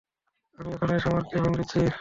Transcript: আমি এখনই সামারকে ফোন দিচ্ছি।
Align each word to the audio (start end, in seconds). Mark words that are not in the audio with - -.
আমি 0.57 0.69
এখনই 0.73 0.99
সামারকে 0.99 1.35
ফোন 1.35 1.51
দিচ্ছি। 1.59 1.81